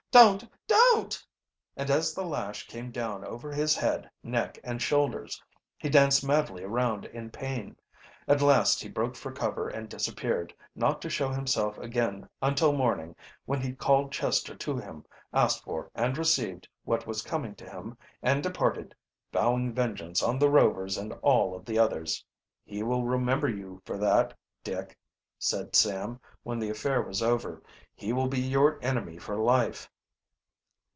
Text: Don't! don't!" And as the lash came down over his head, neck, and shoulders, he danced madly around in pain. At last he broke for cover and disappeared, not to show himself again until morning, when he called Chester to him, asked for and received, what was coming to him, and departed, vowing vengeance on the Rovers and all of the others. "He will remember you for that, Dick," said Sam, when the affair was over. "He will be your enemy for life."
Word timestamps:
Don't! 0.13 0.45
don't!" 0.67 1.25
And 1.77 1.89
as 1.89 2.13
the 2.13 2.25
lash 2.25 2.67
came 2.67 2.91
down 2.91 3.23
over 3.23 3.53
his 3.53 3.77
head, 3.77 4.09
neck, 4.21 4.59
and 4.61 4.81
shoulders, 4.81 5.41
he 5.77 5.89
danced 5.89 6.21
madly 6.21 6.65
around 6.65 7.05
in 7.05 7.29
pain. 7.31 7.77
At 8.27 8.41
last 8.41 8.81
he 8.83 8.89
broke 8.89 9.15
for 9.15 9.31
cover 9.31 9.69
and 9.69 9.87
disappeared, 9.87 10.53
not 10.75 11.01
to 11.03 11.09
show 11.09 11.29
himself 11.29 11.77
again 11.77 12.27
until 12.41 12.73
morning, 12.73 13.15
when 13.45 13.61
he 13.61 13.71
called 13.71 14.11
Chester 14.11 14.53
to 14.53 14.75
him, 14.75 15.05
asked 15.31 15.63
for 15.63 15.89
and 15.95 16.17
received, 16.17 16.67
what 16.83 17.07
was 17.07 17.21
coming 17.21 17.55
to 17.55 17.69
him, 17.69 17.97
and 18.21 18.43
departed, 18.43 18.93
vowing 19.31 19.71
vengeance 19.73 20.21
on 20.21 20.37
the 20.37 20.49
Rovers 20.51 20.97
and 20.97 21.13
all 21.21 21.55
of 21.55 21.63
the 21.63 21.79
others. 21.79 22.25
"He 22.65 22.83
will 22.83 23.05
remember 23.05 23.47
you 23.47 23.81
for 23.85 23.97
that, 23.99 24.33
Dick," 24.61 24.99
said 25.39 25.73
Sam, 25.73 26.19
when 26.43 26.59
the 26.59 26.69
affair 26.69 27.01
was 27.01 27.21
over. 27.23 27.63
"He 27.95 28.11
will 28.11 28.27
be 28.27 28.41
your 28.41 28.77
enemy 28.83 29.17
for 29.17 29.37
life." 29.37 29.89